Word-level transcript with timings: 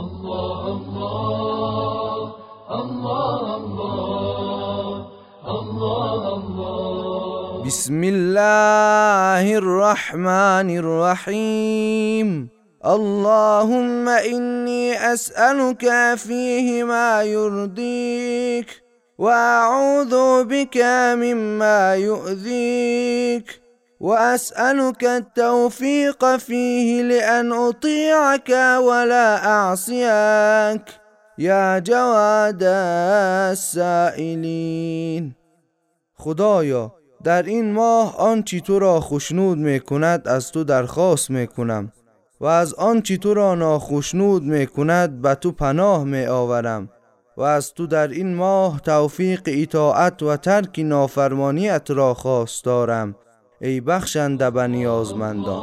الله 0.00 0.62
الله 2.70 3.52
الله 5.50 6.20
الله 6.38 7.62
بسم 7.66 8.00
الله 8.04 9.44
الرحمن 9.62 10.68
الرحيم 10.82 12.28
اللهم 12.86 14.08
إني 14.08 15.12
أسألك 15.12 15.84
فيه 16.16 16.84
ما 16.84 17.22
يرضيك 17.22 18.68
وأعوذ 19.18 20.44
بك 20.44 20.76
مما 21.20 21.94
يؤذيك 21.94 23.69
وأسألك 24.00 25.04
التوفيق 25.04 26.36
فيه 26.36 27.02
لأن 27.02 27.52
أطيعك 27.52 28.48
ولا 28.78 29.46
أعصيك. 29.46 30.82
يا 31.38 31.78
جواد 31.78 32.62
السائلين. 33.52 35.34
خدایا 36.14 36.92
در 37.24 37.42
این 37.42 37.72
ماه 37.72 38.16
آنچی 38.16 38.60
تو 38.60 38.78
را 38.78 39.00
خشنود 39.00 39.58
می 39.58 39.80
کند 39.80 40.28
از 40.28 40.52
تو 40.52 40.64
درخواست 40.64 41.30
می 41.30 41.46
کنم 41.46 41.92
و 42.40 42.46
از 42.46 42.74
آنچه 42.74 43.16
تو 43.16 43.34
را 43.34 43.54
ناخشنود 43.54 44.42
می 44.42 44.66
کند 44.66 45.22
به 45.22 45.34
تو 45.34 45.52
پناه 45.52 46.04
می 46.04 46.26
آورم 46.26 46.88
و 47.36 47.42
از 47.42 47.74
تو 47.74 47.86
در 47.86 48.08
این 48.08 48.34
ماه 48.34 48.80
توفیق 48.80 49.42
اطاعت 49.46 50.22
و 50.22 50.36
ترک 50.36 50.78
نافرمانیت 50.78 51.90
را 51.90 52.14
خواست 52.14 52.64
دارم. 52.64 53.14
ای 53.60 53.80
بخشنده 53.80 54.50
به 54.50 54.66
نیازمندان 54.66 55.62